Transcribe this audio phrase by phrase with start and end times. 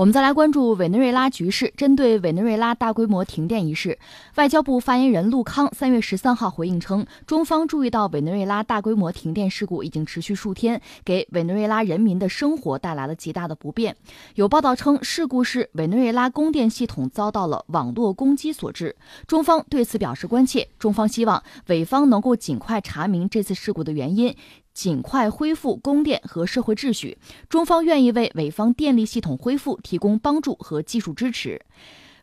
[0.00, 1.70] 我们再来关注委内瑞拉局势。
[1.76, 3.98] 针对委内瑞拉大规模停电一事，
[4.36, 13.94] 外交部发言人陆康三月十三号回应称，中方注意到委内瑞拉大规模停电事故已经持续数天，给委内瑞拉人民的生活带来了极大的不便。
[14.36, 18.96] 有报道称，事故是委内瑞拉供电系统遭到了网络攻击所致。
[19.26, 24.34] 中方对此表示关切，中方希望委方能够尽快查明这次事故的原因。
[24.80, 27.18] 尽快恢复供电和社会秩序，
[27.50, 31.60] 中方愿意为美方电力系统恢复提供帮助和技术支持。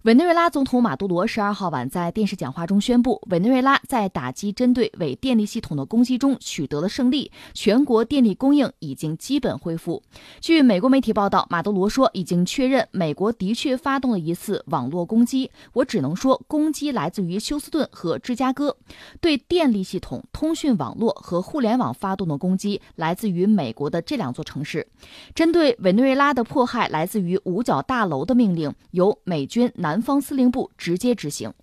[0.03, 10.01] 委内瑞拉总统马杜罗十二号晚在电视讲话中宣布，委内瑞拉在打击针对伪电力系统的攻击中取得了胜利，全国电力供应已经基本恢复。
[10.39, 18.77] 据美国媒体报道，马杜罗说已经确认美国的确发动了一次网络攻击，我只能说攻击来自于休斯顿和芝加哥。
[19.19, 24.87] 对电力系统、通讯网络和互联网发动的攻击来自于美国的这两座城市。
[25.33, 29.86] 针对委内瑞拉的迫害来自于五角大楼的命令，由美军南。
[29.87, 31.53] 南方司令部直接执行。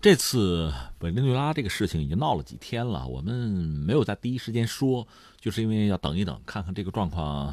[0.00, 5.04] 这次委内瑞拉这个事情已经闹了几天了，我们没有在第一时间说，
[5.40, 7.52] 就是因为要等一等，看看这个状况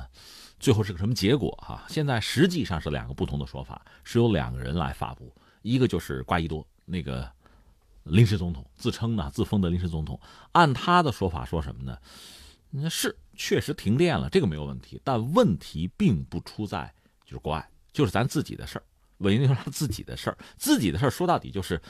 [0.59, 1.84] 最后是个什么结果哈。
[1.90, 7.28] 现在实际上是两个不同的说法，是由两个人来发布，一个就是瓜伊多那个
[8.04, 10.20] 临时总统，自称呢自封的临时总统，
[10.52, 11.98] 按他的说法说什么呢？
[12.70, 16.94] 那是确实停电了，这个没有问题，但问题并不出在
[17.26, 18.84] 就是国外，就是咱自己的事儿。
[19.22, 21.82] 委内瑞拉自己的事儿，自己的事儿说到底就是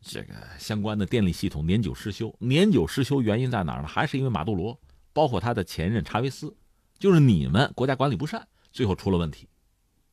[0.00, 2.34] 这个相关的电力系统年久失修。
[2.38, 3.88] 年久失修原因在哪儿呢？
[3.88, 4.78] 还是因为马杜罗，
[5.12, 6.56] 包括他的前任查韦斯，
[6.98, 9.48] 就是你们国家管理不善，最后出了问题。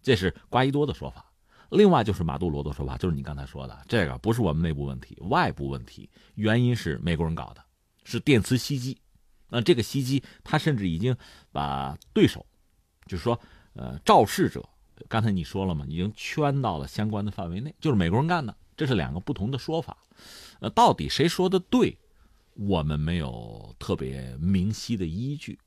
[0.01, 1.31] 这是瓜伊多的说法。
[1.71, 7.63] 另外就是马杜罗的说法，就是你刚才说的，这个不是我们内部问题，外部问题，原因是美国人搞的，
[8.03, 8.97] 是电磁袭击。
[9.49, 11.15] 那这个袭击，他甚至已经
[11.51, 12.45] 把对手，
[13.07, 13.39] 就是说，
[13.73, 14.67] 呃，肇事者。
[15.07, 19.97] 刚才你说了嘛，已经圈到了相关的范围内，就是美国人干的，这是两个不同的说法。
[20.59, 21.97] 呃，到底谁说的对，
[22.53, 25.59] 我们没有特别明晰的依据。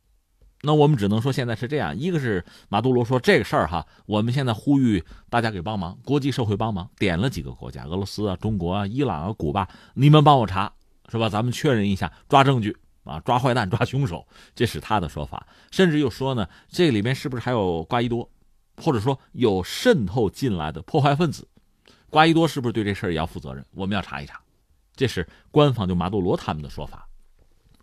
[0.63, 10.73] 那我们只能说现在是这样：一个是马杜罗说这个事儿哈，我们现在呼吁大家给帮忙，国际社会帮忙，点了几个国家，俄罗斯啊、中国啊、伊朗啊、古巴，你们帮我查，
[11.11, 11.29] 是吧？
[11.29, 15.47] 咱们确认一下，抓证据啊，抓坏蛋，抓凶手，这是他的说法。
[15.71, 18.29] 甚至又说呢，这里面是不是还有瓜伊多？
[18.81, 21.47] 或者说有渗透进来的破坏分子，
[22.11, 23.65] 瓜伊多是不是对这事儿也要负责任？
[23.75, 24.41] 我们要查一查，
[24.95, 27.09] 这是官方就马杜罗他们的说法。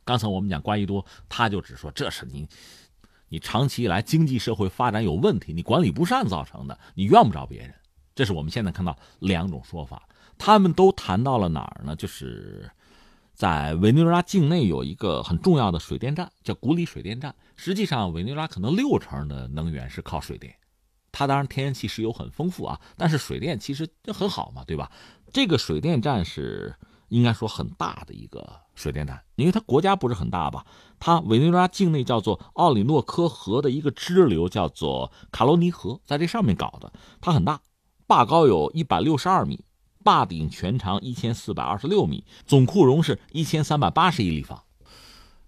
[0.03, 2.47] 刚才我们讲瓜伊多，他就只说这是你，
[3.27, 7.73] 你长期以来经济社会发展有问题，你管理不善造成的，你怨不着别人。
[8.13, 10.07] 这是我们现在看到两种说法，
[10.37, 11.95] 他们都谈到了哪儿呢？
[11.95, 12.69] 就是
[13.33, 17.35] 在委内瑞拉境内有一个很重要的水电站，叫古里水电站。
[17.57, 20.55] 实际上，委内瑞拉可能六成的能源是靠水电。
[21.17, 24.91] 它当然天然气石油很丰富啊，但是水电其实就很好嘛，对吧？
[25.31, 26.75] 这个水电站是
[27.07, 30.65] 应该说很大的一个水电站，因为它国家不是很大吧？
[30.99, 37.61] 它委内瑞拉境内叫做奥里诺科河的一个支流叫做卡罗尼河，在这上面搞的，它很大，
[38.05, 39.63] 坝高有一百六十二米，
[40.03, 44.61] 坝顶全长一千四百二十六米，总库容是一千三百八十亿立方。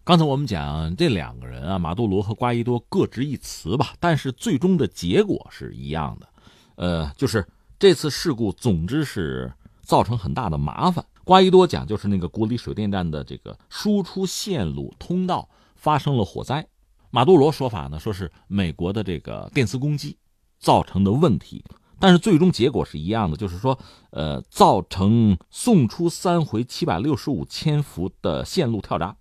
[0.08, 6.30] 刚才我们讲这两个人啊，马杜罗和瓜伊多各执一词吧，但是最终的结果是一样的，
[6.76, 7.46] 呃，就是
[7.78, 9.52] 这次事故总之是
[9.82, 11.04] 造成很大的麻烦。
[11.26, 16.66] 瓜伊多讲就是那个古里水电站的这个输出线路通道发生了火灾，
[17.12, 20.18] 马杜罗说法呢说是美国的这个电磁攻击
[20.58, 21.62] 造成的问题，
[22.00, 23.78] 但是最终结果是一样的，就是说
[24.12, 29.14] 呃造成送出三回七百六十五千伏的线路跳闸。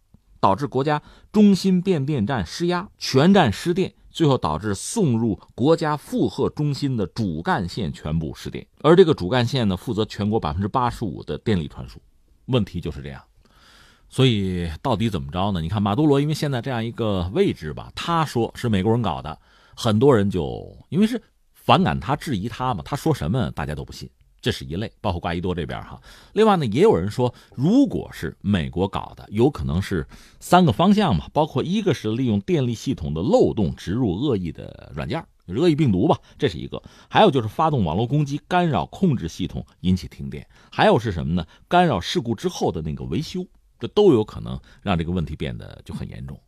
[0.47, 1.03] 导致国家
[1.33, 8.65] 中心变电站失压，全站失电，最后导致送入国家负荷中心的主干线全部失电。
[8.81, 12.01] 而这个主干线呢，负责全国百分之八十五的电力传输。
[12.45, 13.21] 问题就是这样，
[14.09, 15.61] 所以到底怎么着呢？
[15.61, 19.37] 你看马杜罗，因为现在这样一个位置吧，他说是美国人搞的，
[19.75, 21.21] 很多人就因为是
[21.55, 24.09] 反感他、质疑他嘛，他说什么大家都不信。
[24.47, 26.01] 这是一类，包括瓜伊多这边哈。
[26.33, 30.07] 另外呢，也有人说，如果是美国搞的，有可能是
[30.39, 41.45] 三个方向嘛，包括一个是利用电力系统的漏洞植入恶意的软件，恶意病毒吧，这是一个；还有就是发动网络攻击，干扰控制系统，引起停电；还有是什么呢？
[41.67, 43.45] 干扰事故之后的那个维修，
[43.81, 46.41] 这都有可能让这个问题变得就很严重。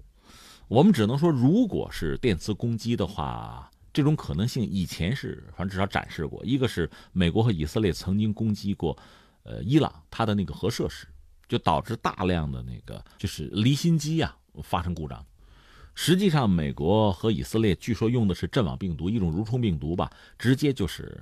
[0.68, 3.68] 我们只能说，如果是电磁攻击的话。
[3.92, 6.44] 这种可能性以前是，反正至少展示过。
[6.44, 8.96] 一个是美国和以色列曾经攻击过，
[9.42, 11.06] 呃，伊朗它的那个核设施，
[11.48, 15.24] 就导致大量的那个就是离心机啊发生故障。
[15.94, 20.08] 实际上，美国和以色列据说用的是阵网病毒，一种蠕虫病毒吧，
[20.38, 21.20] 直接就是，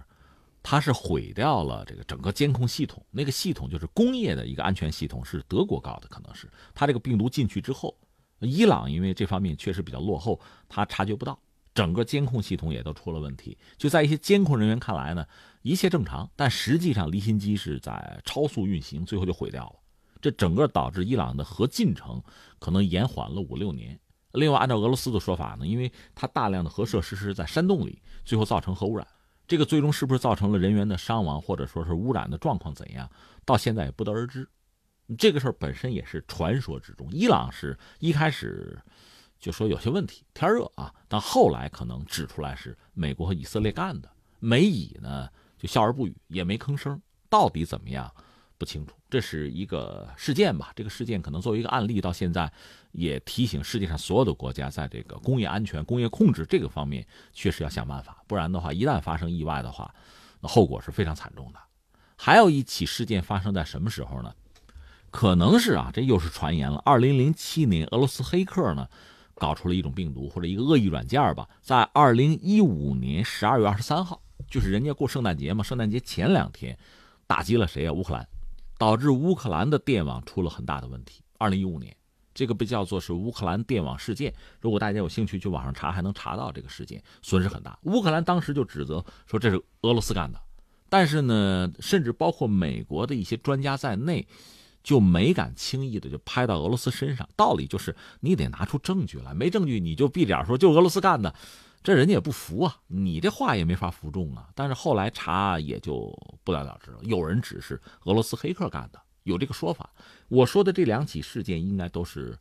[0.63, 3.03] 它是毁掉了这个整个监控系统。
[3.11, 7.97] 那个系统就是工业的一个安全系统，是德国搞的，可能是它这个病毒进去之后，
[8.41, 10.39] 伊朗因为这方面确实比较落后，
[10.69, 11.39] 他察觉不到，
[11.77, 13.57] 整个监控系统也都出了问题。
[13.77, 15.25] 就在一些监控人员看来呢，
[15.61, 19.77] 一切正常，但实际上离心机是在超速运行，最后就毁掉了。
[20.23, 22.21] 这整个导致伊朗的核进程
[22.59, 24.01] 可能延缓了五六年。
[24.33, 29.07] 另外，按照俄罗斯的说法呢，因为它大量的核设施是在山洞里，最后造成核污染，
[29.47, 33.09] 这个最终是不是造成了人员的伤亡，或者说是污染的状况怎样，
[33.45, 34.49] 到现在也不得而知。
[35.19, 37.07] 这个事儿本身也是传说之中。
[37.13, 38.77] 伊朗是一开始
[39.39, 44.09] 就说有些问题，天热啊，但后来可能指出来是美国和以色列干的。
[44.39, 45.29] 美以呢
[45.59, 47.01] 就笑而不语，也没吭声。
[47.29, 48.13] 到底怎么样？
[48.59, 50.73] 不清楚，这是一个事件吧？
[50.75, 52.51] 这个事件可能作为一个案例，到现在
[52.93, 59.95] 也提醒世界上所有的国家，在这个工业安全、工业控制这个方面，确实要想办法，不然的话，一旦发生意外的话，
[60.41, 61.59] 那后果是非常惨重的。
[62.17, 64.33] 还有一起事件发生在什么时候呢？
[65.11, 66.81] 可能是啊，这又是传言了。
[66.85, 68.89] 二零零七年，俄罗斯黑客呢
[69.37, 76.77] 搞出了一种病毒或者一个恶意软件吧，在二零一五年十二月二十三号，就是人家过圣诞节嘛，圣诞节前两天，
[77.27, 77.93] 打击了谁啊？
[77.93, 78.27] 乌克兰。
[78.79, 81.23] 导致乌克兰的电网出了很大的问题。
[81.39, 81.97] 二零一五年，
[82.35, 84.31] 这个被叫做是乌克兰电网事件。
[84.61, 87.79] 如果大家有兴趣去网上查，还能查到这个事件，损失很大。
[87.85, 90.39] 乌克兰当时就指责说这是俄罗斯干的，
[90.91, 94.29] 但是呢，甚至包括美国的一些专家在内，
[94.87, 97.29] 就没敢轻易的就拍到俄罗斯身上。
[97.35, 101.35] 道理就是你得拿出证据来，没证据你就闭脸说就俄罗斯干的。
[101.83, 104.49] 这人家也不服啊，你这话也没法服众啊。
[104.55, 106.99] 但是后来查也就不了了之了。
[107.03, 109.91] 有人指是俄罗斯黑客干的，有这个说法。
[110.29, 112.39] 我说的这两起事件，应该都是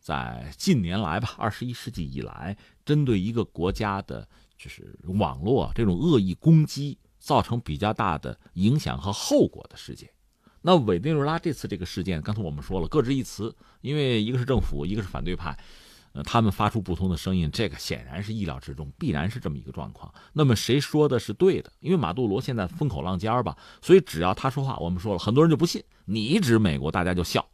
[0.00, 4.28] 在近年来吧，二十一世纪以来，针对一个国家的，
[4.58, 10.10] 就是网络这种恶意攻击，造成比较大的影响和后果的事件。
[10.66, 15.56] 那委内瑞拉这次这个事件，刚才我们说了，各执一词，因为一个是政府，一个是反对派。
[16.12, 20.12] 呃他们发出不同的声音，这个显然是意料之中，必然是这么一个状况。
[20.32, 21.70] 那么谁说的是对的？
[21.78, 25.80] 因为马杜罗现在风口浪尖吧，所以只要他说话，我们说了很多人就不信。
[26.04, 27.46] 你一指美国，大家就笑，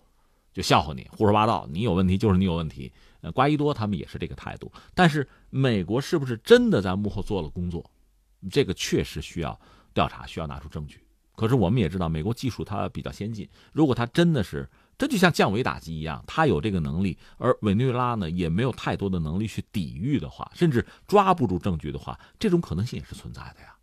[0.55, 1.69] 就笑话你，胡说八道。
[1.71, 2.91] 你有问题就是你有问题。
[3.21, 4.73] 呃，瓜伊多他们也是这个态度。
[4.95, 7.85] 但是美国是不是真的在幕后做了工作？
[8.51, 9.61] 这个确实需要
[9.93, 11.02] 调查，需要拿出证据。
[11.35, 14.69] 可是我们也知道，美国技术它比较先进，如果它真的是。
[14.99, 23.75] 这就像降维打击一样，它有这个能力，而委内瑞拉呢也没有太多的能力去抵御的话，甚至抓不住证据的话，这种可能性也是存在的呀。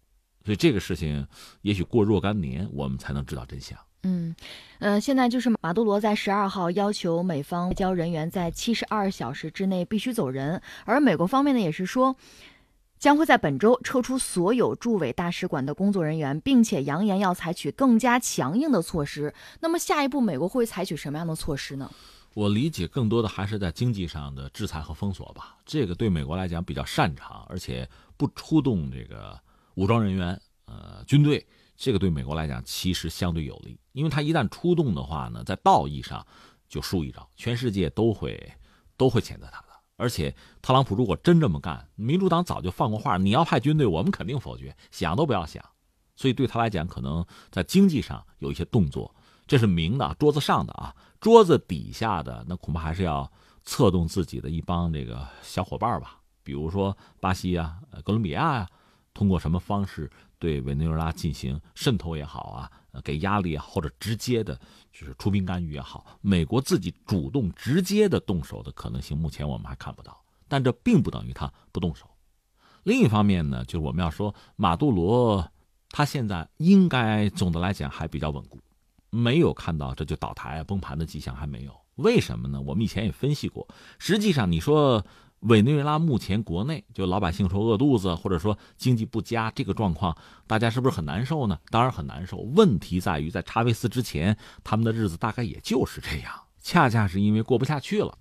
[0.45, 1.27] 所以这个事情
[1.61, 3.77] 也许过若干年我们才能知道真相。
[4.03, 4.33] 嗯，
[4.77, 12.15] 呃，现在就是马杜罗在十二号要求美方外交人员在七十二小时之内必须走人，而美国方面呢也是说。
[12.99, 19.33] 将会在本周撤出所有驻委大使馆的工作人员，并且扬言要采取更加强硬的措施。
[19.61, 21.89] 那么下一步美国会采取什么样的措施呢？
[22.33, 25.57] 我理解更多的还是在经济上的制裁和封锁吧。
[25.65, 29.39] 这个对美国来讲比较擅长，而且不出动这个
[29.75, 31.45] 武装人员，呃，军队，
[31.77, 36.25] 这个对美国来讲其实相对有利，因为他一旦出动的话呢，在道义上
[36.67, 38.51] 就输一招，全世界都会
[38.95, 39.63] 都会谴责他。
[39.99, 45.63] 而且，特朗普如果真这么干，民主党早就放过话，你要派军队，我们肯定否决，想都不要想。
[46.15, 49.13] 所以对他来讲，可能在经济上有一些动作，
[49.45, 53.29] 这是明的，桌子上的啊，桌子底下的那恐怕还是要
[53.63, 58.69] 策动自己的一帮这个小伙伴吧，比如说巴西啊、哥伦比亚呀，
[59.13, 62.71] 通过什么方式对委内瑞拉进行渗透也好啊。
[63.03, 64.59] 给压力啊，或者直接的，
[64.91, 70.19] 就是出兵干预也好，美国自己主动直接的动手的可能性，目前我们还看不到。
[70.47, 72.09] 但这并不等于他不动手。
[72.83, 75.49] 另一方面呢，就是我们要说，马杜罗
[75.91, 78.59] 他现在应该总的来讲还比较稳固，
[79.11, 81.71] 没有看到这就倒台、崩盘的迹象，还没有。
[81.97, 82.59] 为什么呢？
[82.59, 83.67] 我们以前也分析过，
[83.99, 85.05] 实际上你说。
[85.41, 90.15] 委内瑞拉目前国内就老百姓说饿肚子，或者说经济不佳这个状况，
[90.45, 91.57] 大家是不是很难受呢？
[91.69, 92.37] 当然很难受。
[92.55, 96.33] 问题在于在查韦斯之前，他们的日子大概也就是这样。
[96.61, 98.17] 恰恰是因为过不下去了，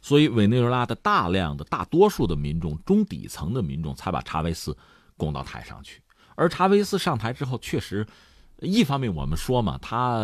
[0.00, 4.76] 所以委内瑞拉的大量的大多数的民众，中底层的民众才把查韦斯
[5.16, 6.00] 拱到台上去。
[6.36, 8.06] 而查韦斯上台之后，确实，
[8.60, 10.20] 一方面我们说嘛，他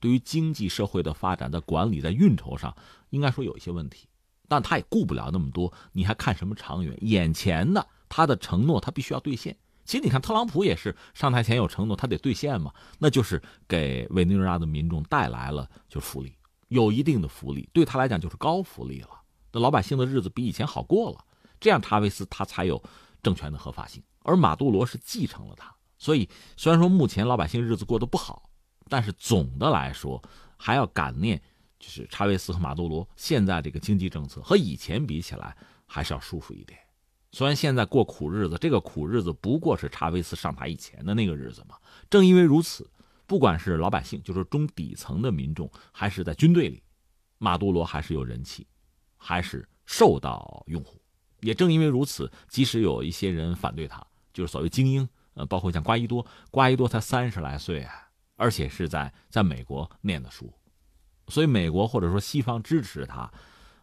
[0.00, 2.76] 对于经济社会的发展的管理，在运筹上
[3.08, 4.06] 应该说有一些问题。
[4.52, 6.94] 但他也顾不了那么多，你还看什么长远？
[7.00, 9.56] 眼前的他的承诺，他必须要兑现。
[9.86, 12.70] 其实你看，特朗普也是上台前有承诺，他得兑现嘛。
[12.98, 16.36] 那就是给委内瑞拉的民众带来了就福利，
[16.68, 19.08] 有一定的福利，对他来讲就是高福利了。
[19.52, 21.24] 那老百姓的日子比以前好过了，
[21.58, 22.82] 这样查韦斯他才有
[23.22, 24.02] 政权的合法性。
[24.22, 26.28] 而马杜罗是继承了他，所以
[26.58, 28.50] 虽然说目前老百姓日子过得不好，
[28.90, 30.22] 但是总的来说
[30.58, 31.40] 还要感念，
[31.82, 36.78] 就是查韦斯和马杜罗现在这个经济政策和以前比起来还是要舒服一点。
[37.32, 41.76] 虽然现在过苦日子，这个苦日子不过是查韦斯上台以前的那个日子嘛。
[42.08, 42.88] 正因为如此，
[43.26, 46.80] 不管是老百姓，就是中底层的民众，还是在军队里，
[47.38, 48.64] 马杜罗还是有人气，
[49.16, 51.02] 还是受到拥护。
[51.40, 60.52] 也正因为如此，即使有一些人反对他，就是所谓精英，呃，包括像瓜伊多，瓜伊多才三十来岁啊，而且是在在美国念的书，
[61.32, 63.30] 所以美国或者说西方支持他。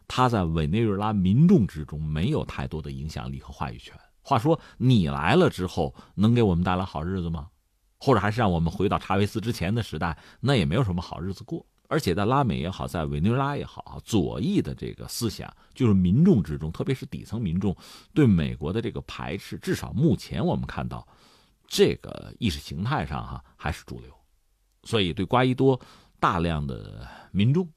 [0.06, 3.92] 他在委内瑞拉民众之中没有太多的影响力和话语权。
[4.22, 7.48] 话说，你来了之后，能给我们带来好日子吗？
[7.96, 11.64] 或者还是让我们回到查韦斯之前的时代，那也没有什么好日子过。
[11.88, 17.76] 而且在拉美也好，在委内瑞拉也好，左翼的这个思想，就是民众之中，特别是底层民众
[18.14, 21.06] 对美国的这个排斥，至少目前我们看到，
[21.66, 24.12] 这个意识形态上哈还是主流。
[24.82, 25.78] 所以，对瓜伊多
[26.20, 27.68] 大量的民众。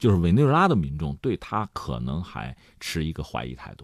[0.00, 3.78] 就是委内瑞拉的民众对他可能还持一个怀疑态度。